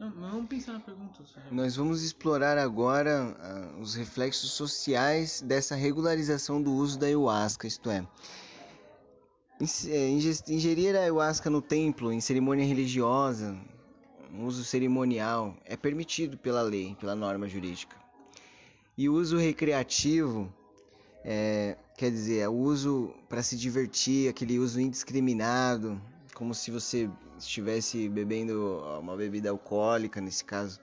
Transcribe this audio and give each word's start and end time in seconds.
Não, 0.00 0.10
vamos 0.10 0.46
pensar 0.48 0.74
na 0.74 0.80
pergunta. 0.80 1.22
Nós 1.50 1.74
vamos 1.74 2.02
explorar 2.02 2.56
agora 2.56 3.36
ah, 3.40 3.80
os 3.80 3.94
reflexos 3.94 4.52
sociais 4.52 5.40
dessa 5.40 5.74
regularização 5.74 6.62
do 6.62 6.72
uso 6.72 6.98
da 6.98 7.06
ayahuasca, 7.06 7.66
isto 7.66 7.90
é, 7.90 8.06
inge- 10.08 10.42
ingerir 10.48 10.94
a 10.94 11.00
ayahuasca 11.00 11.50
no 11.50 11.60
templo, 11.60 12.12
em 12.12 12.20
cerimônia 12.20 12.64
religiosa, 12.64 13.58
um 14.32 14.46
uso 14.46 14.64
cerimonial, 14.64 15.56
é 15.64 15.76
permitido 15.76 16.38
pela 16.38 16.62
lei, 16.62 16.94
pela 17.00 17.16
norma 17.16 17.48
jurídica. 17.48 17.96
E 18.96 19.08
o 19.08 19.14
uso 19.14 19.36
recreativo, 19.36 20.52
é, 21.24 21.76
quer 21.96 22.10
dizer, 22.10 22.38
é 22.38 22.48
o 22.48 22.52
uso 22.54 23.12
para 23.28 23.42
se 23.42 23.56
divertir, 23.56 24.28
aquele 24.28 24.58
uso 24.60 24.80
indiscriminado, 24.80 26.00
como 26.38 26.54
se 26.54 26.70
você 26.70 27.10
estivesse 27.36 28.08
bebendo 28.08 28.80
uma 29.00 29.16
bebida 29.16 29.50
alcoólica, 29.50 30.20
nesse 30.20 30.44
caso, 30.44 30.78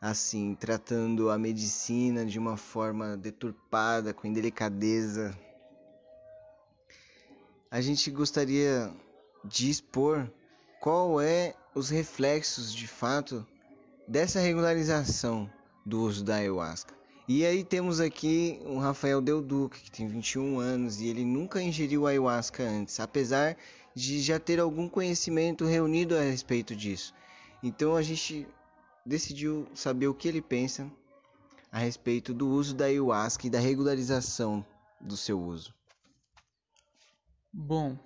assim, 0.00 0.54
tratando 0.54 1.28
a 1.28 1.36
medicina 1.36 2.24
de 2.24 2.38
uma 2.38 2.56
forma 2.56 3.16
deturpada, 3.16 4.14
com 4.14 4.28
indelicadeza. 4.28 5.36
A 7.68 7.80
gente 7.80 8.12
gostaria 8.12 8.94
de 9.44 9.68
expor 9.68 10.30
qual 10.80 11.20
é 11.20 11.56
os 11.74 11.90
reflexos 11.90 12.72
de 12.72 12.86
fato 12.86 13.44
dessa 14.06 14.38
regularização 14.38 15.50
do 15.84 16.00
uso 16.00 16.22
da 16.22 16.36
ayahuasca. 16.36 16.94
E 17.26 17.44
aí 17.44 17.64
temos 17.64 18.00
aqui 18.00 18.60
um 18.64 18.78
Rafael 18.78 19.20
Del 19.20 19.42
Duque, 19.42 19.80
que 19.82 19.90
tem 19.90 20.06
21 20.06 20.60
anos 20.60 21.00
e 21.00 21.08
ele 21.08 21.24
nunca 21.24 21.60
ingeriu 21.60 22.06
ayahuasca 22.06 22.62
antes, 22.62 23.00
apesar 23.00 23.56
de 23.94 24.20
já 24.20 24.38
ter 24.38 24.60
algum 24.60 24.88
conhecimento 24.88 25.64
reunido 25.64 26.16
a 26.16 26.20
respeito 26.20 26.74
disso. 26.74 27.14
Então 27.62 27.96
a 27.96 28.02
gente 28.02 28.46
decidiu 29.04 29.66
saber 29.74 30.08
o 30.08 30.14
que 30.14 30.28
ele 30.28 30.40
pensa 30.40 30.90
a 31.72 31.78
respeito 31.78 32.34
do 32.34 32.48
uso 32.48 32.74
da 32.74 32.86
ayahuasca 32.86 33.46
e 33.46 33.50
da 33.50 33.58
regularização 33.58 34.64
do 35.00 35.16
seu 35.16 35.40
uso. 35.40 35.74
Bom, 37.52 37.98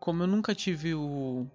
como 0.00 0.22
eu 0.22 0.26
nunca 0.26 0.54
tive 0.54 0.94
o, 0.94 1.46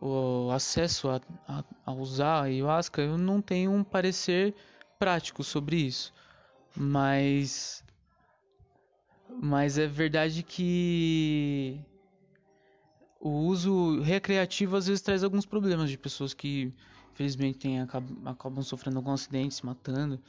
o 0.00 0.50
acesso 0.50 1.08
a, 1.08 1.20
a, 1.46 1.64
a 1.86 1.92
usar 1.92 2.40
a 2.40 2.42
ayahuasca, 2.42 3.02
eu 3.02 3.16
não 3.16 3.40
tenho 3.40 3.70
um 3.70 3.84
parecer 3.84 4.54
prático 4.98 5.42
sobre 5.42 5.76
isso. 5.76 6.12
Mas. 6.76 7.84
Mas 9.28 9.78
é 9.78 9.86
verdade 9.86 10.42
que 10.42 11.81
o 13.24 13.46
uso 13.46 14.00
recreativo 14.00 14.76
às 14.76 14.88
vezes 14.88 15.00
traz 15.00 15.22
alguns 15.22 15.46
problemas 15.46 15.88
de 15.88 15.96
pessoas 15.96 16.34
que 16.34 16.74
infelizmente 17.12 17.58
têm, 17.58 17.80
acabam, 17.80 18.18
acabam 18.26 18.62
sofrendo 18.64 18.98
algum 18.98 19.12
acidente, 19.12 19.54
se 19.54 19.64
matando. 19.64 20.20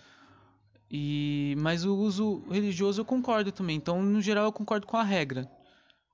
E, 0.91 1.55
mas 1.58 1.85
o 1.85 1.95
uso 1.95 2.44
religioso 2.52 3.02
eu 3.02 3.05
concordo 3.05 3.52
também. 3.52 3.77
Então, 3.77 4.03
no 4.03 4.22
geral, 4.22 4.45
eu 4.45 4.52
concordo 4.52 4.85
com 4.85 4.95
a 4.95 5.02
regra 5.02 5.50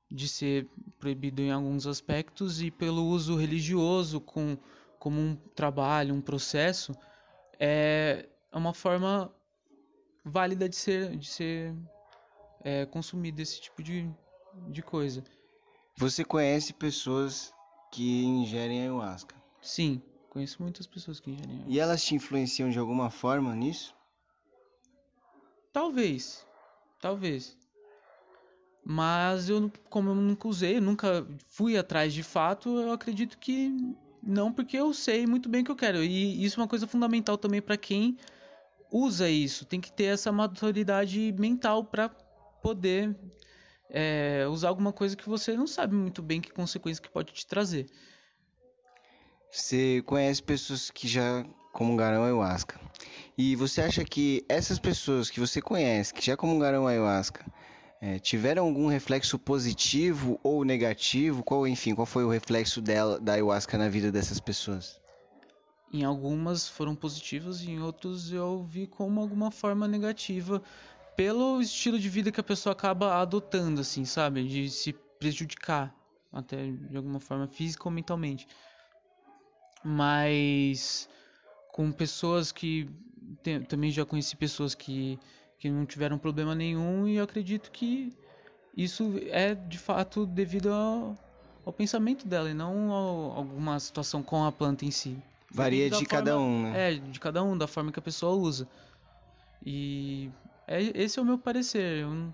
de 0.09 0.25
ser 0.25 0.69
proibido 0.97 1.41
em 1.41 1.51
alguns 1.51 1.85
aspectos 1.85 2.61
e 2.61 2.71
pelo 2.71 3.03
uso 3.07 3.35
religioso 3.35 4.21
com, 4.21 4.57
como 4.97 5.19
um 5.19 5.35
trabalho, 5.53 6.15
um 6.15 6.21
processo, 6.21 6.95
é 7.59 8.25
uma 8.53 8.73
forma 8.73 9.29
válida 10.23 10.69
de 10.69 10.77
ser, 10.77 11.17
de 11.17 11.27
ser 11.27 11.75
é, 12.63 12.85
consumido 12.85 13.41
esse 13.41 13.59
tipo 13.59 13.83
de, 13.83 14.09
de 14.69 14.81
coisa. 14.81 15.21
Você 15.99 16.23
conhece 16.23 16.71
pessoas 16.71 17.53
que 17.91 18.23
ingerem 18.23 18.83
ayahuasca? 18.83 19.35
Sim, 19.61 20.01
conheço 20.29 20.63
muitas 20.63 20.87
pessoas 20.87 21.19
que 21.19 21.29
ingerem. 21.29 21.61
E 21.67 21.77
elas 21.77 22.01
te 22.01 22.15
influenciam 22.15 22.69
de 22.69 22.79
alguma 22.79 23.09
forma 23.09 23.53
nisso? 23.53 23.93
Talvez, 25.73 26.47
talvez. 27.01 27.57
Mas 28.81 29.49
eu, 29.49 29.69
como 29.89 30.11
eu 30.11 30.15
nunca 30.15 30.47
usei, 30.47 30.79
nunca 30.79 31.27
fui 31.49 31.77
atrás 31.77 32.13
de 32.13 32.23
fato, 32.23 32.79
eu 32.79 32.93
acredito 32.93 33.37
que 33.37 33.69
não, 34.23 34.53
porque 34.53 34.77
eu 34.77 34.93
sei 34.93 35.27
muito 35.27 35.49
bem 35.49 35.63
o 35.63 35.65
que 35.65 35.71
eu 35.71 35.75
quero. 35.75 36.01
E 36.01 36.45
isso 36.45 36.61
é 36.61 36.63
uma 36.63 36.69
coisa 36.69 36.87
fundamental 36.87 37.37
também 37.37 37.61
para 37.61 37.75
quem 37.75 38.17
usa 38.89 39.29
isso. 39.29 39.65
Tem 39.65 39.81
que 39.81 39.91
ter 39.91 40.05
essa 40.05 40.31
maturidade 40.31 41.35
mental 41.37 41.83
para 41.83 42.07
poder 42.61 43.13
é, 43.89 44.45
usar 44.49 44.69
alguma 44.69 44.93
coisa 44.93 45.15
que 45.15 45.27
você 45.27 45.55
não 45.55 45.67
sabe 45.67 45.95
muito 45.95 46.21
bem 46.21 46.39
que 46.39 46.51
consequência 46.51 47.01
que 47.01 47.09
pode 47.09 47.33
te 47.33 47.45
trazer. 47.45 47.87
Você 49.51 50.03
conhece 50.05 50.43
pessoas 50.43 50.91
que 50.91 51.07
já 51.07 51.43
comungaram 51.73 52.23
ayahuasca. 52.23 52.79
E 53.37 53.55
você 53.55 53.81
acha 53.81 54.03
que 54.03 54.45
essas 54.47 54.77
pessoas 54.77 55.29
que 55.29 55.39
você 55.39 55.61
conhece, 55.61 56.13
que 56.13 56.23
já 56.23 56.37
comungaram 56.37 56.85
ayahuasca, 56.85 57.43
é, 58.01 58.19
tiveram 58.19 58.65
algum 58.65 58.87
reflexo 58.87 59.39
positivo 59.39 60.39
ou 60.43 60.63
negativo? 60.63 61.43
Qual, 61.43 61.67
enfim, 61.67 61.95
qual 61.95 62.05
foi 62.05 62.23
o 62.23 62.29
reflexo 62.29 62.81
dela, 62.81 63.19
da 63.19 63.33
ayahuasca 63.33 63.77
na 63.77 63.89
vida 63.89 64.11
dessas 64.11 64.39
pessoas? 64.39 64.99
Em 65.91 66.03
algumas 66.03 66.67
foram 66.67 66.93
positivas 66.93 67.63
em 67.63 67.79
outros 67.79 68.31
eu 68.31 68.63
vi 68.63 68.85
como 68.85 69.19
alguma 69.19 69.49
forma 69.49 69.87
negativa 69.87 70.61
pelo 71.19 71.59
estilo 71.61 71.99
de 71.99 72.07
vida 72.07 72.31
que 72.31 72.39
a 72.39 72.43
pessoa 72.43 72.71
acaba 72.71 73.15
adotando, 73.19 73.81
assim, 73.81 74.05
sabe? 74.05 74.41
De 74.47 74.69
se 74.69 74.93
prejudicar, 75.19 75.93
até 76.31 76.71
de 76.71 76.95
alguma 76.95 77.19
forma 77.19 77.45
física 77.45 77.83
ou 77.83 77.91
mentalmente. 77.91 78.47
Mas 79.83 81.09
com 81.73 81.91
pessoas 81.91 82.53
que 82.53 82.89
tem, 83.43 83.61
também 83.61 83.91
já 83.91 84.05
conheci 84.05 84.33
pessoas 84.37 84.73
que, 84.73 85.19
que 85.57 85.69
não 85.69 85.85
tiveram 85.85 86.17
problema 86.17 86.55
nenhum 86.55 87.05
e 87.05 87.17
eu 87.17 87.25
acredito 87.25 87.69
que 87.69 88.15
isso 88.73 89.11
é 89.27 89.53
de 89.53 89.77
fato 89.77 90.25
devido 90.25 90.71
ao, 90.71 91.17
ao 91.65 91.73
pensamento 91.73 92.25
dela 92.25 92.49
e 92.49 92.53
não 92.53 92.93
a 92.93 93.37
alguma 93.39 93.77
situação 93.77 94.23
com 94.23 94.45
a 94.45 94.53
planta 94.53 94.85
em 94.85 94.91
si. 94.91 95.21
Varia 95.51 95.89
de 95.89 95.99
da 96.01 96.05
cada 96.05 96.31
forma- 96.31 96.45
um, 96.47 96.61
né? 96.63 96.93
É, 96.93 96.95
de 96.95 97.19
cada 97.19 97.43
um, 97.43 97.57
da 97.57 97.67
forma 97.67 97.91
que 97.91 97.99
a 97.99 98.01
pessoa 98.01 98.33
usa. 98.35 98.69
E 99.65 100.31
é, 100.69 101.03
esse 101.03 101.19
é 101.19 101.21
o 101.21 101.25
meu 101.25 101.37
parecer. 101.37 102.03
eu 102.03 102.33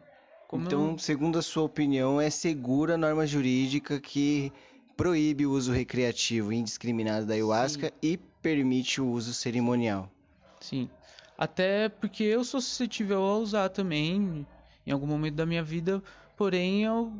Então, 0.54 0.92
eu- 0.92 1.00
segundo 1.00 1.40
a 1.40 1.42
sua 1.42 1.64
opinião, 1.64 2.20
é 2.20 2.30
segura 2.30 2.96
a 2.96 2.98
norma 2.98 3.26
jurídica 3.26 4.00
que 4.00 4.52
proíbe 4.96 5.46
o 5.46 5.52
uso 5.52 5.72
recreativo 5.72 6.54
indiscriminado 6.54 7.26
da 7.26 7.34
ayahuasca 7.34 7.92
e 8.02 8.18
permite 8.42 9.02
o 9.02 9.08
uso 9.08 9.34
cerimonial. 9.34 10.10
Sim. 10.62 10.90
Até 11.38 11.90
porque 11.90 12.24
eu 12.24 12.44
sou 12.44 12.62
suscetível 12.62 13.22
a 13.24 13.38
usar 13.38 13.70
também 13.70 14.48
em 14.88 14.92
algum 14.92 15.08
momento 15.08 15.36
da 15.36 15.46
minha 15.46 15.64
vida, 15.64 16.02
porém 16.38 16.84
eu 16.84 17.12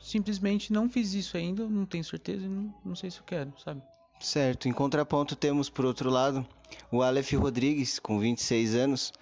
simplesmente 0.00 0.72
não 0.72 0.88
fiz 0.88 1.14
isso 1.14 1.36
ainda, 1.36 1.68
não 1.68 1.86
tenho 1.86 2.02
certeza, 2.02 2.44
e 2.44 2.48
não, 2.48 2.74
não 2.84 2.96
sei 2.96 3.10
se 3.10 3.18
eu 3.18 3.24
quero, 3.24 3.52
sabe? 3.60 3.80
Certo. 4.22 4.68
Em 4.68 4.72
contraponto, 4.72 5.34
temos 5.34 5.68
por 5.68 5.84
outro 5.84 6.08
lado 6.08 6.46
o 6.92 7.02
Aleph 7.02 7.32
Rodrigues, 7.32 7.98
com 7.98 8.20
26 8.20 8.74
anos, 8.76 9.12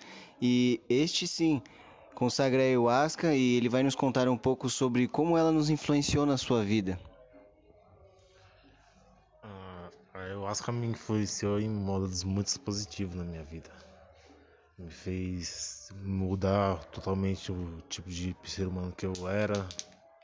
e 0.40 0.78
este 0.90 1.26
sim 1.26 1.62
consagra 2.14 2.60
a 2.60 2.64
ayahuasca 2.66 3.34
e 3.34 3.56
ele 3.56 3.70
vai 3.70 3.82
nos 3.82 3.94
contar 3.94 4.28
um 4.28 4.36
pouco 4.36 4.68
sobre 4.68 5.08
como 5.08 5.38
ela 5.38 5.50
nos 5.50 5.70
influenciou 5.70 6.26
na 6.26 6.36
sua 6.36 6.62
vida. 6.62 7.00
Ah, 9.42 9.88
A 10.12 10.18
ayahuasca 10.18 10.70
me 10.70 10.86
influenciou 10.88 11.58
em 11.58 11.68
modos 11.68 12.22
muito 12.22 12.60
positivos 12.60 13.16
na 13.16 13.24
minha 13.24 13.42
vida. 13.42 13.70
Me 14.78 14.90
fez 14.90 15.90
mudar 16.02 16.84
totalmente 16.86 17.50
o 17.50 17.82
tipo 17.88 18.08
de 18.10 18.36
ser 18.44 18.66
humano 18.66 18.92
que 18.92 19.06
eu 19.06 19.14
era, 19.26 19.66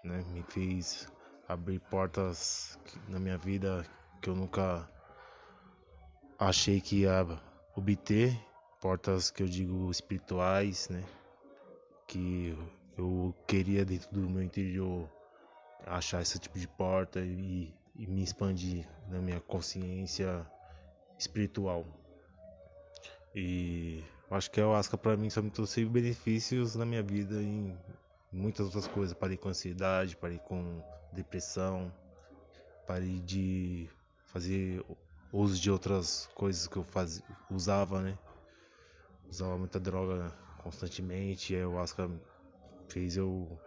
né? 0.05 0.23
Me 0.33 0.43
fez 0.43 1.09
abrir 1.49 1.79
portas 1.81 2.79
na 3.09 3.19
minha 3.19 3.39
vida 3.39 3.87
que 4.21 4.29
eu 4.29 4.35
nunca 4.35 4.89
achei 6.39 6.81
que 6.81 7.03
ia 7.03 7.27
obter, 7.75 8.39
portas 8.81 9.31
que 9.31 9.43
eu 9.43 9.49
digo 9.49 9.91
espirituais, 9.91 10.89
né? 10.89 11.05
Que 12.07 12.57
eu 12.97 13.35
queria 13.47 13.85
dentro 13.85 14.11
do 14.13 14.29
meu 14.29 14.43
interior 14.43 15.09
achar 15.85 16.23
esse 16.23 16.39
tipo 16.39 16.59
de 16.59 16.67
porta 16.67 17.21
e, 17.21 17.73
e 17.95 18.07
me 18.07 18.23
expandir 18.23 18.89
na 19.09 19.21
minha 19.21 19.41
consciência 19.41 20.47
espiritual. 21.19 21.85
E 23.35 24.03
acho 24.31 24.51
que 24.51 24.61
a 24.61 24.65
ayahuasca 24.65 24.97
para 24.97 25.17
mim 25.17 25.31
só 25.31 25.43
me 25.43 25.51
trouxe 25.51 25.85
benefícios 25.85 26.75
na 26.75 26.87
minha 26.87 27.03
vida 27.03 27.43
em 27.43 27.77
muitas 28.33 28.67
outras 28.67 28.87
coisas. 28.87 29.15
Parei 29.15 29.37
com 29.37 29.49
ansiedade, 29.49 30.17
parei 30.17 30.39
com 30.39 30.83
depressão, 31.13 31.93
parei 32.87 33.21
de 33.21 33.89
fazia 34.37 34.85
uso 35.33 35.59
de 35.59 35.71
outras 35.71 36.29
coisas 36.35 36.69
que 36.69 36.77
eu 36.77 36.85
fazia, 36.85 37.25
usava, 37.51 38.03
né? 38.03 38.19
Usava 39.31 39.57
muita 39.57 39.81
droga 39.81 40.31
constantemente 40.59 41.55
e 41.55 41.57
a 41.57 41.61
ayahuasca 41.61 42.11
fez 42.87 43.17
eu 43.17 43.59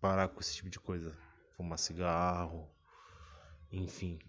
parar 0.00 0.28
com 0.28 0.38
esse 0.38 0.54
tipo 0.54 0.70
de 0.70 0.78
coisa. 0.78 1.12
Fumar 1.56 1.80
cigarro, 1.80 2.68
enfim. 3.72 4.20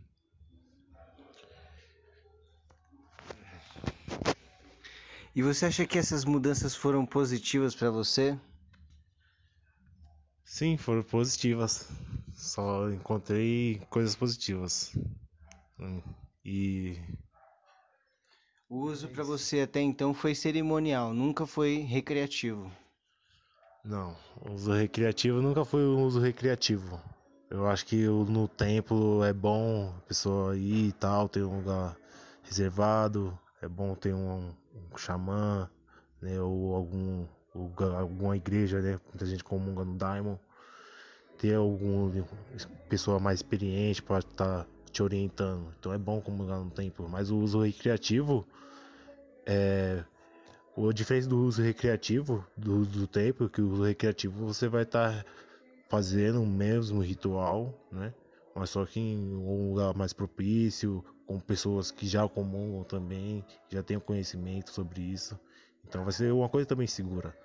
E 5.36 5.44
você 5.44 5.68
acha 5.68 5.86
que 5.86 6.00
essas 6.00 6.26
mudanças 6.26 6.76
foram 6.76 7.06
positivas 7.06 7.76
para 7.76 7.92
você? 7.92 8.36
Sim, 10.44 10.78
foram 10.78 11.04
positivas. 11.04 11.88
Só 12.34 12.90
encontrei 12.90 13.80
coisas 13.92 14.16
positivas. 14.16 14.92
E 16.44 16.98
O 18.69 18.77
uso 18.81 19.07
para 19.10 19.24
você 19.24 19.62
até 19.62 19.81
então 19.81 20.13
foi 20.13 20.36
cerimonial, 20.36 21.13
nunca 21.13 21.45
foi 21.45 21.77
recreativo. 21.80 22.72
não, 23.83 24.16
o 24.42 24.54
uso 24.54 24.72
recreativo 24.74 25.42
nunca 25.42 25.63
foi 25.63 25.81
um 25.86 26.04
uso 26.04 26.19
recreativo. 26.19 27.00
Eu 27.50 27.68
acho 27.68 27.86
que 27.86 28.06
no 28.07 28.48
templo 28.48 29.24
é 29.24 29.31
bom 29.31 29.94
a 29.98 30.01
pessoa 30.01 30.57
ir 30.57 30.88
e 30.88 30.92
tal, 30.92 31.30
ter 31.30 31.44
um 31.44 31.57
lugar 31.57 31.95
reservado, 32.44 33.38
é 33.62 33.68
bom 33.68 33.95
ter 33.95 34.13
um, 34.13 34.51
um 34.74 34.98
xamã, 34.98 35.69
né, 36.21 36.39
ou 36.42 36.75
algum 36.75 37.28
alguma 37.98 38.36
igreja, 38.36 38.81
né, 38.81 39.00
muita 39.06 39.25
gente 39.25 39.44
comunga 39.44 39.86
no 39.86 39.95
Daimon, 39.95 40.38
ter 41.38 41.56
alguma 41.56 42.12
pessoa 42.89 43.19
mais 43.19 43.39
experiente 43.39 44.01
para 44.04 44.19
estar 44.19 44.68
te 44.95 45.03
orientando. 45.03 45.74
Então 45.77 45.92
é 45.92 45.97
bom 45.97 46.21
comungar 46.21 46.57
no 46.57 46.71
templo, 46.71 47.09
mas 47.09 47.30
o 47.30 47.38
uso 47.38 47.59
recreativo 47.62 48.47
é 49.45 50.01
o 50.74 50.92
diferente 50.94 51.27
do 51.27 51.38
uso 51.38 51.62
recreativo 51.62 52.45
do 52.56 52.77
uso 52.77 52.92
do 52.92 53.07
templo, 53.07 53.50
que 53.50 53.62
o 53.62 53.69
uso 53.69 53.83
recreativo 53.83 54.45
você 54.45 54.69
vai 54.69 54.83
estar 54.83 55.25
fazendo 55.89 56.42
o 56.42 56.45
mesmo 56.45 57.01
ritual, 57.01 57.77
né? 57.92 58.13
Mas 58.56 58.69
só 58.69 58.86
que 58.86 59.00
em 59.01 59.36
um 59.36 59.71
lugar 59.71 59.94
mais 59.95 60.13
propício, 60.13 61.03
com 61.27 61.42
pessoas 61.42 61.92
que 61.92 62.07
já 62.07 62.25
comungam 62.27 62.86
também, 62.86 63.44
já 63.69 63.83
têm 63.83 64.00
conhecimento 64.00 64.71
sobre 64.71 65.01
isso. 65.01 65.38
Então 65.86 66.06
vai 66.06 66.13
ser 66.13 66.31
uma 66.31 66.47
coisa 66.47 66.65
também 66.65 66.88
segura. 66.88 67.38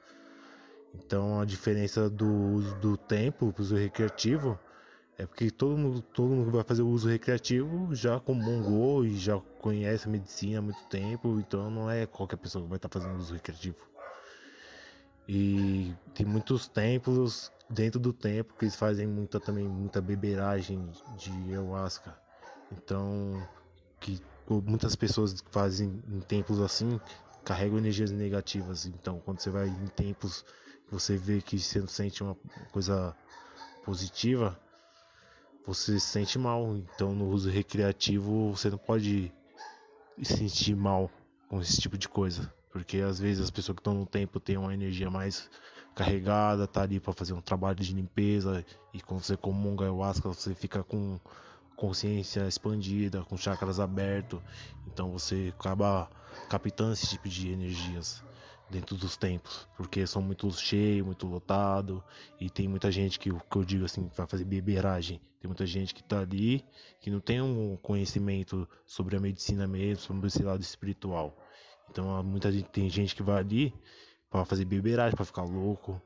Então 0.94 1.40
a 1.40 1.44
diferença 1.44 2.08
do 2.08 2.28
uso 2.28 2.76
do 2.76 2.96
templo 2.96 3.52
para 3.52 3.60
o 3.60 3.64
uso 3.64 3.74
recreativo 3.74 4.56
é 5.20 5.26
porque 5.26 5.50
todo 5.50 5.76
mundo, 5.76 6.00
todo 6.00 6.30
mundo 6.30 6.46
que 6.46 6.56
vai 6.56 6.64
fazer 6.64 6.80
uso 6.80 7.06
recreativo 7.06 7.94
já 7.94 8.18
comungou 8.18 9.04
e 9.04 9.18
já 9.18 9.38
conhece 9.60 10.08
a 10.08 10.10
medicina 10.10 10.60
há 10.60 10.62
muito 10.62 10.82
tempo, 10.84 11.38
então 11.38 11.70
não 11.70 11.90
é 11.90 12.06
qualquer 12.06 12.38
pessoa 12.38 12.64
que 12.64 12.70
vai 12.70 12.78
estar 12.78 12.88
fazendo 12.88 13.18
uso 13.18 13.34
recreativo. 13.34 13.76
E 15.28 15.94
tem 16.14 16.24
muitos 16.24 16.68
templos 16.68 17.52
dentro 17.68 18.00
do 18.00 18.14
templo 18.14 18.56
que 18.58 18.64
eles 18.64 18.74
fazem 18.74 19.06
muita 19.06 19.38
também 19.38 19.68
muita 19.68 20.00
beberagem 20.00 20.90
de 21.18 21.30
ayahuasca. 21.50 22.16
Então, 22.72 23.46
que 24.00 24.18
muitas 24.48 24.96
pessoas 24.96 25.44
fazem 25.50 26.02
em 26.08 26.20
templos 26.20 26.60
assim 26.60 26.98
carregam 27.44 27.76
energias 27.76 28.10
negativas. 28.10 28.86
Então, 28.86 29.20
quando 29.20 29.40
você 29.40 29.50
vai 29.50 29.68
em 29.68 29.86
templos 29.88 30.46
você 30.90 31.18
vê 31.18 31.42
que 31.42 31.58
você 31.58 31.86
sente 31.86 32.22
uma 32.22 32.36
coisa 32.72 33.14
positiva, 33.84 34.58
você 35.66 35.98
se 35.98 36.06
sente 36.06 36.38
mal. 36.38 36.76
Então, 36.76 37.14
no 37.14 37.28
uso 37.28 37.50
recreativo, 37.50 38.54
você 38.54 38.70
não 38.70 38.78
pode 38.78 39.32
se 40.22 40.36
sentir 40.36 40.74
mal 40.74 41.10
com 41.48 41.60
esse 41.60 41.80
tipo 41.80 41.96
de 41.96 42.08
coisa. 42.08 42.52
Porque 42.72 42.98
às 42.98 43.18
vezes 43.18 43.42
as 43.42 43.50
pessoas 43.50 43.76
que 43.76 43.80
estão 43.80 43.94
no 43.94 44.06
templo 44.06 44.40
têm 44.40 44.56
uma 44.56 44.72
energia 44.72 45.10
mais 45.10 45.50
carregada, 45.94 46.66
tá 46.66 46.82
ali 46.82 47.00
para 47.00 47.12
fazer 47.12 47.32
um 47.32 47.40
trabalho 47.40 47.76
de 47.76 47.92
limpeza. 47.92 48.64
E 48.94 49.00
quando 49.00 49.22
você 49.22 49.36
comunga 49.36 49.84
ayahuasca, 49.84 50.28
você 50.28 50.54
fica 50.54 50.82
com 50.82 51.18
consciência 51.76 52.46
expandida, 52.46 53.22
com 53.22 53.36
chakras 53.36 53.80
abertos. 53.80 54.40
Então 54.86 55.10
você 55.10 55.52
acaba 55.58 56.08
captando 56.48 56.92
esse 56.92 57.08
tipo 57.08 57.28
de 57.28 57.50
energias 57.50 58.22
dentro 58.70 58.96
dos 58.96 59.16
templos, 59.16 59.68
porque 59.76 60.06
são 60.06 60.22
muito 60.22 60.50
cheios, 60.52 61.04
muito 61.04 61.26
lotado 61.26 62.02
e 62.40 62.48
tem 62.48 62.68
muita 62.68 62.90
gente 62.90 63.18
que, 63.18 63.30
que 63.30 63.56
eu 63.56 63.64
digo 63.64 63.84
assim, 63.84 64.08
vai 64.16 64.26
fazer 64.26 64.44
beberagem. 64.44 65.20
Tem 65.40 65.48
muita 65.48 65.66
gente 65.66 65.94
que 65.94 66.02
tá 66.02 66.20
ali 66.20 66.64
que 67.00 67.10
não 67.10 67.18
tem 67.18 67.40
um 67.40 67.76
conhecimento 67.76 68.68
sobre 68.86 69.16
a 69.16 69.20
medicina 69.20 69.66
mesmo, 69.66 70.02
sobre 70.02 70.26
esse 70.28 70.42
lado 70.42 70.60
espiritual. 70.60 71.36
Então 71.90 72.22
muita 72.22 72.52
gente 72.52 72.68
tem 72.68 72.88
gente 72.88 73.14
que 73.14 73.22
vai 73.22 73.38
ali 73.38 73.74
para 74.30 74.44
fazer 74.44 74.64
beberagem, 74.64 75.16
para 75.16 75.24
ficar 75.24 75.42
louco, 75.42 76.00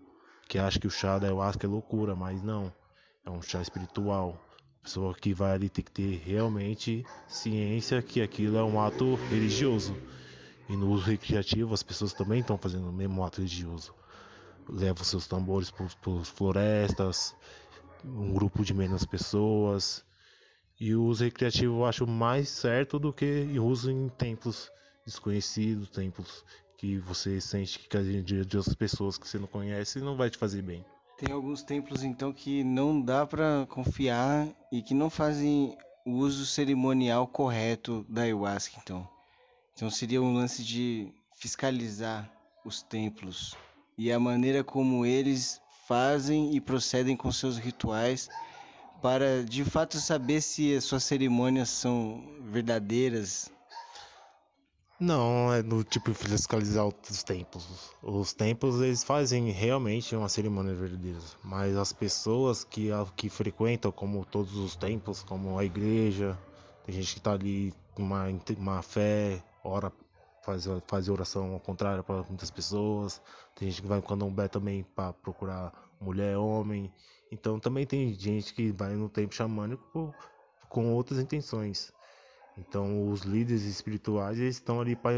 que 0.48 0.58
acha 0.58 0.78
que 0.78 0.86
o 0.86 0.90
chá 0.90 1.18
da 1.18 1.26
ayahuasca 1.26 1.66
é 1.66 1.68
loucura, 1.68 2.14
mas 2.14 2.42
não. 2.42 2.72
É 3.24 3.30
um 3.30 3.42
chá 3.42 3.60
espiritual. 3.60 4.40
A 4.80 4.84
pessoa 4.84 5.14
que 5.14 5.32
vai 5.34 5.52
ali 5.52 5.68
tem 5.68 5.84
que 5.84 5.90
ter 5.90 6.22
realmente 6.24 7.04
ciência 7.26 8.02
que 8.02 8.20
aquilo 8.20 8.56
é 8.56 8.62
um 8.62 8.80
ato 8.80 9.14
religioso. 9.30 9.96
E 10.68 10.76
no 10.76 10.90
uso 10.90 11.04
recreativo 11.04 11.74
as 11.74 11.82
pessoas 11.82 12.12
também 12.12 12.40
estão 12.40 12.56
fazendo 12.56 12.88
o 12.88 12.92
mesmo 12.92 13.22
ato 13.24 13.38
religioso. 13.38 13.94
Levam 14.68 15.04
seus 15.04 15.26
tambores 15.26 15.70
por, 15.70 15.94
por 15.96 16.24
florestas, 16.24 17.34
um 18.04 18.32
grupo 18.32 18.64
de 18.64 18.72
menos 18.72 19.04
pessoas. 19.04 20.04
E 20.80 20.94
o 20.94 21.04
uso 21.04 21.24
recreativo 21.24 21.80
eu 21.80 21.84
acho 21.84 22.06
mais 22.06 22.48
certo 22.48 22.98
do 22.98 23.12
que 23.12 23.46
o 23.58 23.64
uso 23.64 23.90
em 23.90 24.08
templos 24.08 24.70
desconhecidos, 25.04 25.90
templos 25.90 26.44
que 26.76 26.98
você 26.98 27.40
sente 27.40 27.78
que 27.78 27.96
a 27.96 28.00
energia 28.00 28.44
de 28.44 28.56
outras 28.56 28.74
pessoas 28.74 29.16
que 29.16 29.28
você 29.28 29.38
não 29.38 29.46
conhece 29.46 30.00
não 30.00 30.16
vai 30.16 30.30
te 30.30 30.38
fazer 30.38 30.62
bem. 30.62 30.84
Tem 31.16 31.32
alguns 31.32 31.62
templos 31.62 32.02
então 32.02 32.32
que 32.32 32.64
não 32.64 33.00
dá 33.00 33.24
para 33.24 33.66
confiar 33.68 34.48
e 34.72 34.82
que 34.82 34.94
não 34.94 35.08
fazem 35.08 35.76
o 36.04 36.12
uso 36.12 36.44
cerimonial 36.44 37.26
correto 37.26 38.04
da 38.08 38.22
ayahuasca, 38.22 38.78
então. 38.82 39.13
Então 39.74 39.90
seria 39.90 40.22
um 40.22 40.32
lance 40.32 40.62
de 40.62 41.12
fiscalizar 41.36 42.30
os 42.64 42.80
templos 42.82 43.56
e 43.98 44.12
a 44.12 44.20
maneira 44.20 44.62
como 44.62 45.04
eles 45.04 45.60
fazem 45.86 46.54
e 46.54 46.60
procedem 46.60 47.16
com 47.16 47.30
seus 47.32 47.58
rituais 47.58 48.28
para 49.02 49.44
de 49.44 49.64
fato 49.64 49.98
saber 49.98 50.40
se 50.40 50.74
as 50.74 50.84
suas 50.84 51.02
cerimônias 51.04 51.68
são 51.68 52.24
verdadeiras. 52.40 53.50
Não, 54.98 55.52
é 55.52 55.60
do 55.60 55.82
tipo 55.82 56.14
fiscalizar 56.14 56.86
os 56.86 57.22
templos. 57.24 57.66
Os 58.00 58.32
templos 58.32 58.80
eles 58.80 59.02
fazem 59.02 59.50
realmente 59.50 60.14
uma 60.14 60.28
cerimônia 60.28 60.72
verdadeira, 60.72 61.18
mas 61.42 61.76
as 61.76 61.92
pessoas 61.92 62.62
que, 62.62 62.90
que 63.16 63.28
frequentam, 63.28 63.90
como 63.90 64.24
todos 64.24 64.56
os 64.56 64.76
templos, 64.76 65.22
como 65.24 65.58
a 65.58 65.64
igreja, 65.64 66.38
tem 66.86 66.94
gente 66.94 67.12
que 67.12 67.18
está 67.18 67.32
ali 67.32 67.74
com 67.92 68.02
uma, 68.04 68.26
uma 68.56 68.82
fé, 68.82 69.42
ora 69.64 69.92
faz, 70.44 70.66
faz 70.86 71.08
oração 71.08 71.54
ao 71.54 71.60
contrário 71.60 72.04
para 72.04 72.22
muitas 72.24 72.50
pessoas, 72.50 73.20
tem 73.56 73.70
gente 73.70 73.82
que 73.82 73.88
vai 73.88 73.98
no 73.98 74.06
candomblé 74.06 74.46
também 74.46 74.84
para 74.94 75.12
procurar 75.12 75.72
mulher, 76.00 76.36
homem, 76.36 76.92
então 77.32 77.58
também 77.58 77.86
tem 77.86 78.12
gente 78.12 78.54
que 78.54 78.70
vai 78.70 78.94
no 78.94 79.08
templo 79.08 79.34
xamânico 79.34 80.14
com 80.68 80.92
outras 80.92 81.18
intenções. 81.18 81.92
Então, 82.56 83.10
os 83.10 83.22
líderes 83.22 83.64
espirituais 83.64 84.38
eles 84.38 84.56
estão 84.56 84.80
ali 84.80 84.94
para 84.94 85.16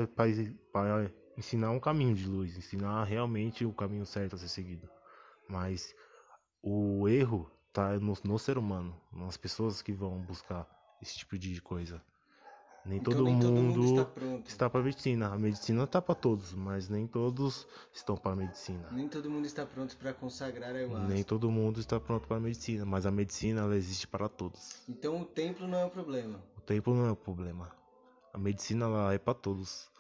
ensinar 1.36 1.70
um 1.70 1.80
caminho 1.80 2.14
de 2.14 2.26
luz, 2.26 2.56
ensinar 2.56 3.04
realmente 3.04 3.64
o 3.64 3.72
caminho 3.72 4.06
certo 4.06 4.36
a 4.36 4.38
ser 4.38 4.48
seguido. 4.48 4.88
Mas 5.48 5.94
o 6.62 7.06
erro 7.08 7.50
está 7.68 7.98
no, 7.98 8.14
no, 8.24 8.38
ser 8.38 8.56
humano, 8.56 8.98
nas 9.12 9.36
pessoas 9.36 9.82
que 9.82 9.92
vão 9.92 10.20
buscar 10.22 10.66
esse 11.02 11.18
tipo 11.18 11.38
de 11.38 11.60
coisa. 11.60 12.02
Nem, 12.86 12.98
então, 12.98 13.12
todo, 13.12 13.24
nem 13.24 13.34
mundo 13.34 13.42
todo 13.42 13.56
mundo 13.56 13.84
está, 13.84 14.48
está 14.48 14.70
para 14.70 14.80
a 14.80 14.84
medicina. 14.84 15.28
A 15.28 15.38
medicina 15.38 15.84
está 15.84 16.00
para 16.00 16.14
todos, 16.14 16.54
mas 16.54 16.88
nem 16.88 17.06
todos 17.06 17.66
estão 17.92 18.16
para 18.16 18.32
a 18.32 18.36
medicina. 18.36 18.88
Nem 18.92 19.08
todo 19.08 19.28
mundo 19.28 19.44
está 19.44 19.66
pronto 19.66 19.96
para 19.96 20.14
consagrar 20.14 20.70
a 20.70 20.78
ayahuasca. 20.78 21.08
Nem 21.08 21.24
todo 21.24 21.50
mundo 21.50 21.80
está 21.80 21.98
pronto 21.98 22.28
para 22.28 22.36
a 22.36 22.40
medicina, 22.40 22.84
mas 22.84 23.04
a 23.04 23.10
medicina 23.10 23.62
ela 23.62 23.76
existe 23.76 24.06
para 24.06 24.28
todos. 24.28 24.82
Então 24.88 25.20
o 25.20 25.24
templo 25.24 25.66
não 25.66 25.78
é 25.78 25.84
o 25.84 25.90
problema. 25.90 26.40
O 26.56 26.60
templo 26.60 26.94
não 26.94 27.06
é 27.06 27.10
o 27.10 27.16
problema. 27.16 27.72
A 28.32 28.38
medicina 28.38 28.86
lá 28.86 29.12
é 29.12 29.18
para 29.18 29.34
todos, 29.34 29.90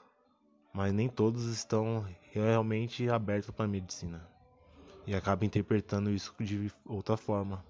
mas 0.72 0.92
nem 0.92 1.08
todos 1.08 1.46
estão 1.46 2.06
realmente 2.30 3.08
abertos 3.08 3.50
para 3.50 3.64
a 3.64 3.68
medicina 3.68 4.36
e 5.06 5.14
acaba 5.14 5.44
interpretando 5.44 6.10
isso 6.10 6.34
de 6.40 6.70
outra 6.84 7.16
forma. 7.16 7.64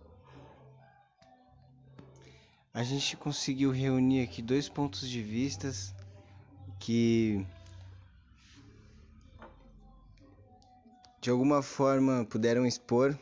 A 2.77 2.83
gente 2.83 3.17
conseguiu 3.17 3.71
reunir 3.71 4.23
aqui 4.23 4.43
dois 4.43 4.69
pontos 4.69 5.09
de 5.09 5.23
vistas 5.23 5.95
que 6.79 7.43
de 11.23 11.31
alguma 11.31 11.63
forma 11.63 12.27
puderam 12.27 12.67
expor 12.67 13.19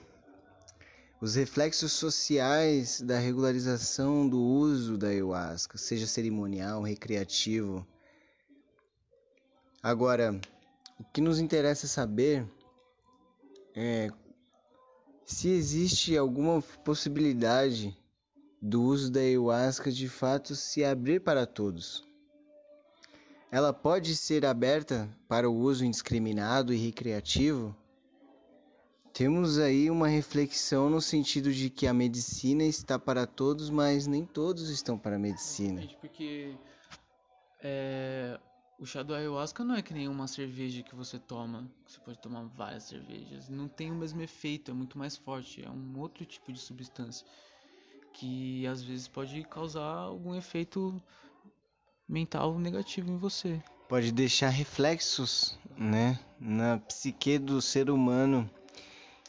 os 1.21 1.37
reflexos 1.37 1.93
sociais 1.93 3.01
da 3.01 3.17
regularização 3.21 4.29
do 4.29 4.43
uso 4.43 4.99
da 4.99 5.07
ayahuasca, 5.07 5.79
seja 5.79 6.09
cerimonial, 6.09 6.83
recreativo. 6.83 7.87
Agora, 9.81 10.37
o 10.99 11.05
que 11.05 11.21
nos 11.21 11.39
interessa 11.39 11.87
saber 11.87 12.45
é 13.73 14.11
se 15.25 15.49
existe 15.49 16.19
alguma 16.19 16.61
possibilidade 16.85 17.97
do 18.67 18.83
uso 18.83 19.13
da 19.13 19.21
ayahuasca 19.21 19.93
de 19.93 20.09
fato 20.09 20.55
se 20.55 20.83
abrir 20.83 21.21
para 21.21 21.45
todos. 21.45 22.03
ela 23.51 23.75
pode 23.75 24.17
ser 24.17 24.47
aberta 24.47 25.07
para 25.29 25.49
o 25.51 25.55
uso 25.55 25.85
indiscriminado 25.85 26.73
e 26.73 26.77
recreativo? 26.79 27.77
Temos 29.13 29.59
aí 29.59 29.91
uma 29.91 30.09
reflexão 30.09 30.89
no 30.89 31.01
sentido 31.03 31.53
de 31.53 31.69
que 31.69 31.87
a 31.87 31.93
medicina 31.93 32.65
está 32.65 32.99
para 32.99 33.27
todos, 33.27 33.69
mas 33.69 34.07
nem 34.07 34.25
todos 34.25 34.71
estão 34.71 34.99
para 34.99 35.17
a 35.17 35.19
medicina. 35.19 35.83
Exatamente, 35.83 35.99
porque 36.01 36.57
é, 37.63 38.41
o 38.79 38.87
chá 38.87 39.03
do 39.03 39.15
ayahuasca 39.15 39.63
não 39.63 39.75
é 39.75 39.83
que 39.83 39.93
nem 39.93 40.09
uma 40.09 40.27
cerveja 40.27 40.83
que 40.83 40.95
você 40.95 41.19
toma, 41.19 41.71
que 41.85 41.93
você 41.93 42.01
pode 42.01 42.19
tomar 42.19 42.45
várias 42.45 42.85
cervejas. 42.85 43.51
Não 43.51 43.69
tem 43.69 43.93
o 43.93 43.95
mesmo 43.95 44.23
efeito, 44.23 44.71
é 44.71 44.75
muito 44.75 44.97
mais 44.97 45.19
forte, 45.19 45.63
é 45.63 45.69
um 45.69 45.99
outro 46.01 46.25
tipo 46.25 46.51
de 46.51 46.59
substância 46.59 47.27
que 48.15 48.67
às 48.67 48.83
vezes 48.83 49.07
pode 49.07 49.43
causar 49.45 49.85
algum 49.85 50.35
efeito 50.35 51.03
mental 52.09 52.59
negativo 52.59 53.11
em 53.11 53.19
você. 53.19 53.61
Pode 53.89 54.11
deixar 54.13 54.49
reflexos, 54.49 55.59
né, 55.77 56.19
na 56.41 56.79
psique 56.79 57.39
do 57.39 57.61
ser 57.61 57.91
humano 57.91 58.49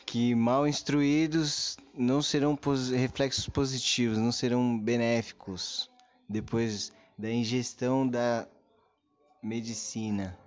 que 0.05 0.35
mal 0.35 0.67
instruídos 0.67 1.77
não 1.93 2.21
serão 2.21 2.55
pos 2.55 2.89
reflexos 2.89 3.49
positivos, 3.49 4.17
não 4.17 4.31
serão 4.31 4.77
benéficos 4.77 5.89
depois 6.29 6.93
da 7.17 7.31
ingestão 7.31 8.07
da 8.07 8.47
medicina. 9.41 10.37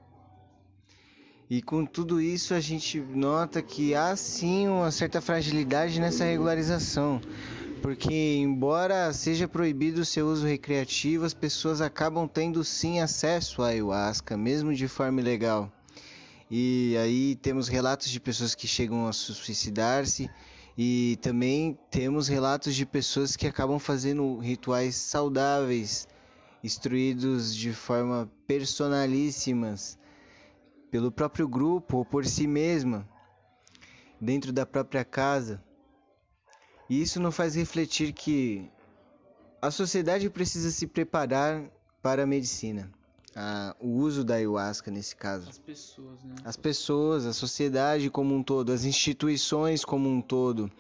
E 1.51 1.61
com 1.63 1.85
tudo 1.85 2.21
isso 2.21 2.55
a 2.55 2.61
gente 2.61 3.01
nota 3.01 3.63
que 3.63 3.95
há 3.95 4.15
sim 4.15 4.69
uma 4.69 4.91
certa 4.91 5.21
fragilidade 5.21 6.01
nessa 6.01 6.25
regularização, 6.25 7.21
porque 7.79 8.37
embora 8.37 9.13
seja 9.13 9.49
proibido 9.49 10.01
o 10.01 10.05
seu 10.05 10.27
uso 10.27 10.47
recreativo, 10.47 11.25
as 11.25 11.33
pessoas 11.33 11.81
acabam 11.81 12.29
tendo 12.29 12.63
sim 12.65 13.01
acesso 13.01 13.63
à 13.63 13.69
ayahuasca, 13.69 14.37
mesmo 14.37 14.75
de 14.75 14.89
forma 14.89 15.21
ilegal. 15.21 15.73
E 16.51 16.97
aí 16.97 17.37
temos 17.37 17.69
relatos 17.69 18.11
de 18.11 18.19
pessoas 18.19 18.55
que 18.55 18.67
chegam 18.67 19.07
a 19.07 19.13
suicidar-se 19.13 20.31
e 20.77 21.19
também 21.21 21.79
temos 21.91 22.29
relatos 22.29 22.75
de 22.75 22.87
pessoas 22.87 23.37
que 23.37 23.47
acabam 23.47 23.79
fazendo 23.79 24.39
rituais 24.39 24.97
saudáveis, 24.97 26.09
instruídos 26.63 27.55
de 27.55 27.73
forma 27.73 28.31
personalíssimas 28.47 29.99
pelo 30.91 31.13
próprio 31.13 31.47
grupo 31.47 31.99
ou 31.99 32.05
por 32.05 32.25
si 32.27 32.47
mesma, 32.47 33.09
dentro 34.21 34.53
da 34.53 34.65
própria 34.65 35.05
casa. 35.05 35.63
E 36.89 37.01
isso 37.01 37.21
nos 37.21 37.35
faz 37.35 37.55
refletir 37.55 38.13
que 38.13 38.71
a 39.61 39.71
sociedade 39.71 40.29
precisa 40.31 40.71
se 40.71 40.87
preparar 40.87 41.65
para 42.01 42.23
a 42.23 42.27
medicina 42.27 42.91
a, 43.35 43.77
o 43.79 43.89
uso 43.89 44.25
da 44.25 44.35
ayahuasca 44.35 44.91
nesse 44.91 45.15
caso. 45.15 45.49
As 45.49 45.59
pessoas, 45.59 46.25
né? 46.25 46.35
As 46.45 46.57
pessoas, 46.57 47.27
a 47.27 47.33
sociedade 47.33 48.11
como 48.11 48.35
um 48.35 48.43
todo, 48.43 48.73
as 48.73 48.85
instituições 48.85 49.85
como 49.85 50.09
um 50.09 50.21
todo, 50.21 50.71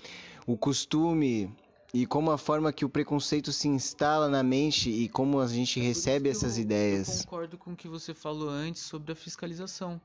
o 0.47 0.57
costume 0.57 1.55
e 1.93 2.07
como 2.07 2.31
a 2.31 2.39
forma 2.39 2.73
que 2.73 2.85
o 2.85 2.89
preconceito 2.89 3.53
se 3.53 3.69
instala 3.69 4.29
na 4.29 4.43
mente 4.43 4.91
e 4.91 5.09
como 5.09 5.41
a 5.41 5.47
gente 5.47 5.81
recebe 5.81 6.29
essas 6.29 6.57
eu, 6.57 6.63
ideias. 6.63 7.21
Eu 7.21 7.25
concordo 7.25 7.59
com 7.59 7.73
o 7.73 7.77
que 7.77 7.89
você 7.89 8.13
falou 8.13 8.49
antes 8.49 8.83
sobre 8.83 9.13
a 9.13 9.15
fiscalização. 9.15 10.01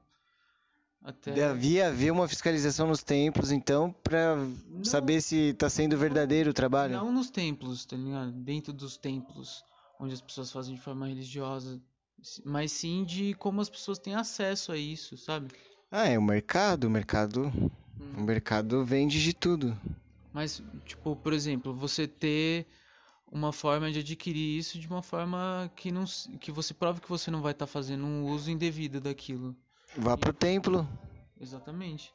Até... 1.04 1.34
Devia 1.34 1.90
haver 1.90 2.12
uma 2.12 2.28
fiscalização 2.28 2.88
nos 2.88 3.04
templos, 3.04 3.52
então, 3.52 3.94
para 4.04 4.38
saber 4.84 5.22
se 5.22 5.50
está 5.50 5.70
sendo 5.70 5.98
verdadeiro 5.98 6.52
o 6.52 6.54
trabalho. 6.54 6.94
Não 6.96 7.12
nos 7.12 7.30
templos, 7.30 7.84
tá 7.84 7.98
ligado? 7.98 8.32
Dentro 8.32 8.72
dos 8.72 8.96
templos, 8.96 9.66
onde 10.00 10.14
as 10.14 10.22
pessoas 10.22 10.50
fazem 10.50 10.76
de 10.76 10.82
forma 10.82 11.08
religiosa, 11.08 11.82
mas 12.46 12.72
sim 12.72 13.04
de 13.04 13.34
como 13.34 13.60
as 13.60 13.70
pessoas 13.70 14.00
têm 14.00 14.16
acesso 14.16 14.72
a 14.72 14.78
isso, 14.78 15.18
sabe? 15.18 15.50
Ah, 15.92 16.08
é 16.08 16.18
o 16.18 16.22
mercado, 16.22 16.86
o 16.86 16.90
mercado, 16.90 17.52
hum. 17.56 17.70
o 18.18 18.22
mercado 18.22 18.86
vende 18.86 19.22
de 19.22 19.34
tudo. 19.34 19.78
Mas, 20.32 20.64
tipo, 20.86 21.18
por 21.18 21.34
exemplo, 21.34 21.74
você 21.74 22.08
ter 22.08 22.66
uma 23.30 23.52
forma 23.52 23.92
de 23.92 24.00
adquirir 24.00 24.58
isso 24.58 24.80
de 24.80 24.88
uma 24.88 25.02
forma 25.02 25.70
que 25.76 25.92
não 25.92 26.06
que 26.40 26.52
você 26.52 26.74
prove 26.74 27.02
que 27.02 27.10
você 27.10 27.30
não 27.30 27.42
vai 27.42 27.52
estar 27.52 27.66
tá 27.66 27.72
fazendo 27.72 28.06
um 28.06 28.26
uso 28.26 28.50
indevido 28.50 29.02
daquilo. 29.02 29.56
Vá 29.98 30.14
e... 30.14 30.18
pro 30.18 30.34
templo. 30.34 30.88
Exatamente. 31.40 32.14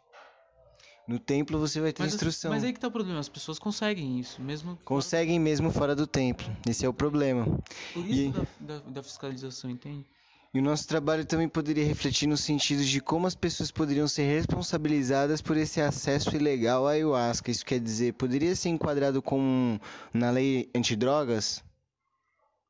No 1.06 1.18
templo 1.18 1.58
você 1.58 1.80
vai 1.80 1.92
ter 1.92 2.02
mas, 2.02 2.12
instrução. 2.12 2.50
Mas 2.50 2.62
aí 2.62 2.72
que 2.72 2.78
tá 2.78 2.88
o 2.88 2.90
problema, 2.90 3.18
as 3.18 3.28
pessoas 3.30 3.58
conseguem 3.58 4.18
isso, 4.18 4.42
mesmo 4.42 4.78
Conseguem 4.84 5.36
fora... 5.36 5.44
mesmo 5.44 5.70
fora 5.70 5.96
do 5.96 6.06
templo. 6.06 6.46
Esse 6.68 6.84
é 6.84 6.88
o 6.88 6.92
problema. 6.92 7.46
Por 7.94 8.06
isso 8.06 8.20
e... 8.20 8.30
da, 8.60 8.74
da, 8.74 8.78
da 8.90 9.02
fiscalização, 9.02 9.70
entende? 9.70 10.04
E 10.52 10.58
o 10.58 10.62
nosso 10.62 10.88
trabalho 10.88 11.26
também 11.26 11.48
poderia 11.48 11.84
refletir 11.84 12.26
no 12.26 12.36
sentido 12.36 12.82
de 12.82 13.00
como 13.00 13.26
as 13.26 13.34
pessoas 13.34 13.70
poderiam 13.70 14.08
ser 14.08 14.22
responsabilizadas 14.22 15.42
por 15.42 15.58
esse 15.58 15.80
acesso 15.80 16.34
ilegal 16.34 16.86
à 16.86 16.92
ayahuasca. 16.92 17.50
Isso 17.50 17.64
quer 17.66 17.78
dizer, 17.78 18.14
poderia 18.14 18.56
ser 18.56 18.70
enquadrado 18.70 19.20
como 19.20 19.78
na 20.12 20.30
lei 20.30 20.70
antidrogas? 20.74 21.62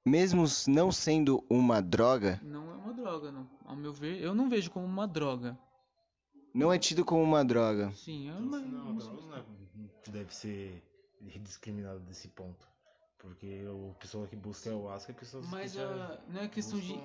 Mesmo 0.08 0.44
não 0.66 0.90
sendo 0.90 1.44
uma 1.50 1.82
droga? 1.82 2.40
Não 2.42 2.70
é 2.70 2.74
uma 2.76 2.94
droga, 2.94 3.30
não. 3.30 3.46
Ao 3.66 3.76
meu 3.76 3.92
ver, 3.92 4.22
eu 4.22 4.34
não 4.34 4.48
vejo 4.48 4.70
como 4.70 4.86
uma 4.86 5.06
droga. 5.06 5.58
Não 6.54 6.72
é 6.72 6.78
tido 6.78 7.04
como 7.04 7.22
uma 7.22 7.44
droga. 7.44 7.92
Sim, 7.92 8.30
é 8.30 8.32
uma... 8.32 8.58
Não, 8.58 8.94
não, 8.94 8.94
não 8.94 9.36
é, 9.36 9.44
deve 10.08 10.34
ser 10.34 10.82
discriminado 11.42 12.00
desse 12.00 12.28
ponto. 12.28 12.66
Porque 13.18 13.66
o 13.66 13.94
pessoa 14.00 14.26
que 14.26 14.36
busca 14.36 14.74
o 14.74 14.88
Asca 14.88 15.12
é 15.12 15.14
pessoas 15.14 15.46
Mas 15.48 15.72
que 15.72 15.78
uh, 15.78 16.18
não 16.28 16.40
é 16.40 16.48
questão 16.48 16.78
de, 16.78 16.96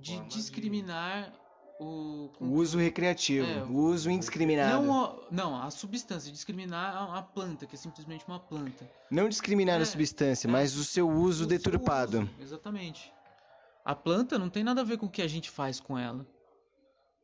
de 0.00 0.20
discriminar 0.26 1.32
O, 1.82 2.30
o, 2.38 2.52
uso 2.56 2.76
recreativo, 2.76 3.46
é, 3.46 3.64
o 3.64 3.74
uso 3.74 4.10
indiscriminado. 4.10 4.82
Não, 4.82 5.22
não, 5.30 5.62
a 5.62 5.70
substância, 5.70 6.30
discriminar 6.30 6.94
a, 6.94 7.18
a, 7.18 7.22
planta, 7.22 7.64
que 7.64 7.74
é 7.74 7.78
simplesmente 7.78 8.22
uma 8.28 8.38
planta. 8.38 8.86
Não 9.10 9.30
discriminar 9.30 9.80
é, 9.80 9.82
a 9.82 9.86
substância, 9.86 10.46
é, 10.46 10.50
mas 10.50 10.76
o 10.76 10.84
seu 10.84 11.08
uso 11.08 11.44
o 11.44 11.46
deturpado. 11.46 12.18
Seu 12.18 12.22
uso, 12.22 12.34
exatamente. 12.42 13.10
A 13.82 13.94
planta 13.94 14.38
não 14.38 14.50
tem 14.50 14.62
nada 14.62 14.82
a 14.82 14.84
ver 14.84 14.98
com 14.98 15.06
o 15.06 15.10
que 15.10 15.22
a 15.22 15.26
gente 15.26 15.48
faz 15.48 15.80
com 15.80 15.96
ela. 15.96 16.26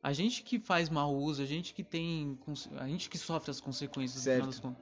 A 0.01 0.11
gente 0.11 0.41
que 0.41 0.59
faz 0.59 0.89
mau 0.89 1.15
uso, 1.15 1.43
a 1.43 1.45
gente 1.45 1.71
que 1.71 1.83
tem. 1.83 2.35
A 2.79 2.87
gente 2.87 3.11
que 3.11 3.17
sofre 3.19 3.51
as 3.51 3.61
consequências 3.61 4.23
certo. 4.23 4.75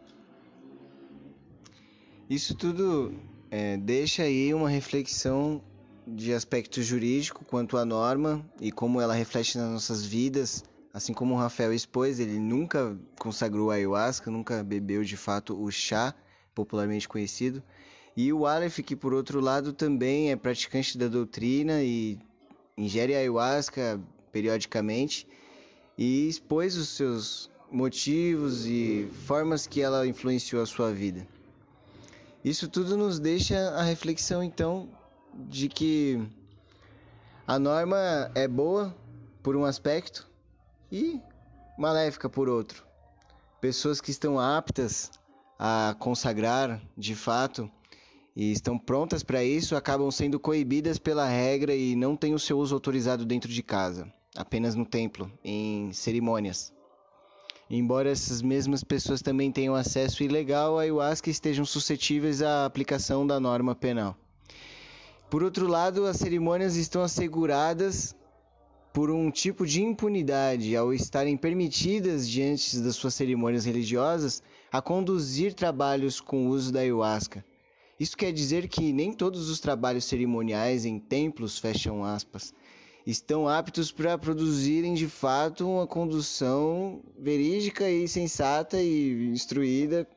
Isso 2.29 2.55
tudo 2.55 3.13
é, 3.51 3.75
deixa 3.75 4.23
aí 4.23 4.53
uma 4.53 4.69
reflexão 4.69 5.61
de 6.07 6.33
aspecto 6.33 6.81
jurídico 6.83 7.43
quanto 7.45 7.77
à 7.77 7.85
norma 7.85 8.45
e 8.59 8.71
como 8.71 9.01
ela 9.01 9.13
reflete 9.13 9.57
nas 9.57 9.71
nossas 9.71 10.05
vidas. 10.05 10.63
Assim 10.93 11.13
como 11.13 11.33
o 11.33 11.37
Rafael 11.37 11.73
expôs, 11.73 12.19
ele 12.19 12.39
nunca 12.39 12.97
consagrou 13.19 13.71
a 13.71 13.75
ayahuasca, 13.75 14.31
nunca 14.31 14.63
bebeu 14.63 15.03
de 15.03 15.17
fato 15.17 15.61
o 15.61 15.69
chá, 15.71 16.13
popularmente 16.53 17.07
conhecido. 17.07 17.61
E 18.15 18.31
o 18.31 18.45
Aleph, 18.45 18.79
que 18.79 18.95
por 18.95 19.13
outro 19.13 19.41
lado 19.41 19.73
também 19.73 20.31
é 20.31 20.35
praticante 20.35 20.97
da 20.97 21.07
doutrina 21.07 21.83
e 21.83 22.17
ingere 22.77 23.13
ayahuasca 23.13 23.99
periodicamente 24.31 25.27
e 25.97 26.29
expôs 26.29 26.77
os 26.77 26.89
seus 26.89 27.49
motivos 27.71 28.65
e 28.65 29.09
formas 29.25 29.67
que 29.67 29.81
ela 29.81 30.07
influenciou 30.07 30.61
a 30.61 30.65
sua 30.65 30.93
vida. 30.93 31.27
Isso 32.43 32.69
tudo 32.69 32.95
nos 32.95 33.19
deixa 33.19 33.57
a 33.71 33.83
reflexão 33.83 34.43
então 34.43 34.89
de 35.35 35.69
que 35.69 36.25
a 37.47 37.59
norma 37.59 38.31
é 38.33 38.47
boa 38.47 38.95
por 39.43 39.55
um 39.55 39.65
aspecto 39.65 40.27
e 40.91 41.19
maléfica 41.77 42.29
por 42.29 42.49
outro. 42.49 42.85
Pessoas 43.61 43.99
que 43.99 44.11
estão 44.11 44.39
aptas 44.39 45.11
a 45.59 45.95
consagrar 45.99 46.81
de 46.97 47.15
fato 47.15 47.69
e 48.35 48.51
estão 48.51 48.77
prontas 48.77 49.23
para 49.23 49.43
isso 49.43 49.75
acabam 49.75 50.09
sendo 50.11 50.39
coibidas 50.39 50.97
pela 50.97 51.27
regra 51.27 51.75
e 51.75 51.95
não 51.95 52.15
têm 52.15 52.33
o 52.33 52.39
seu 52.39 52.57
uso 52.57 52.75
autorizado 52.75 53.25
dentro 53.25 53.51
de 53.51 53.63
casa 53.63 54.11
apenas 54.35 54.75
no 54.75 54.85
templo, 54.85 55.31
em 55.43 55.91
cerimônias. 55.93 56.73
Embora 57.69 58.11
essas 58.11 58.41
mesmas 58.41 58.83
pessoas 58.83 59.21
também 59.21 59.51
tenham 59.51 59.73
acesso 59.73 60.23
ilegal 60.23 60.77
à 60.77 60.81
ayahuasca 60.81 61.29
estejam 61.29 61.65
suscetíveis 61.65 62.41
à 62.41 62.65
aplicação 62.65 63.25
da 63.25 63.39
norma 63.39 63.73
penal. 63.73 64.15
Por 65.29 65.43
outro 65.43 65.67
lado, 65.67 66.05
as 66.05 66.17
cerimônias 66.17 66.75
estão 66.75 67.01
asseguradas 67.01 68.15
por 68.93 69.09
um 69.09 69.29
tipo 69.29 69.65
de 69.65 69.81
impunidade 69.81 70.75
ao 70.75 70.93
estarem 70.93 71.35
permitidas, 71.35 72.29
diante 72.29 72.79
das 72.79 72.95
suas 72.95 73.13
cerimônias 73.13 73.65
religiosas, 73.65 74.41
a 74.71 74.81
conduzir 74.81 75.53
trabalhos 75.53 76.21
com 76.21 76.45
o 76.45 76.49
uso 76.49 76.71
da 76.71 76.79
ayahuasca. 76.79 77.43
Isso 77.99 78.15
quer 78.15 78.31
dizer 78.31 78.67
que 78.67 78.93
nem 78.93 79.11
todos 79.11 79.49
os 79.49 79.59
trabalhos 79.59 80.05
cerimoniais 80.05 80.85
em 80.85 80.99
templos, 80.99 81.57
fecham 81.57 82.05
aspas, 82.05 82.53
estão 83.05 83.49
aptos 83.49 83.91
para 83.91 84.17
produzirem 84.17 84.93
de 84.93 85.07
fato 85.07 85.67
uma 85.69 85.87
condução 85.87 87.01
verídica 87.17 87.89
e 87.89 88.07
sensata 88.07 88.81
e 88.81 89.29
instruída 89.29 90.07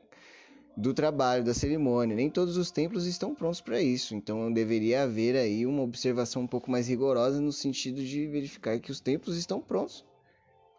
do 0.79 0.93
trabalho, 0.93 1.43
da 1.43 1.53
cerimônia. 1.53 2.15
Nem 2.15 2.29
todos 2.29 2.55
os 2.55 2.71
templos 2.71 3.05
estão 3.05 3.35
prontos 3.35 3.59
para 3.59 3.81
isso, 3.81 4.15
então 4.15 4.51
deveria 4.51 5.03
haver 5.03 5.35
aí 5.35 5.65
uma 5.65 5.83
observação 5.83 6.43
um 6.43 6.47
pouco 6.47 6.71
mais 6.71 6.87
rigorosa 6.87 7.41
no 7.41 7.51
sentido 7.51 8.01
de 8.01 8.25
verificar 8.27 8.79
que 8.79 8.91
os 8.91 9.01
templos 9.01 9.35
estão 9.35 9.59
prontos 9.59 10.05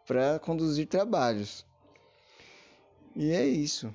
para 0.07 0.38
conduzir 0.38 0.87
trabalhos. 0.87 1.66
E 3.14 3.30
é 3.30 3.47
isso. 3.47 3.95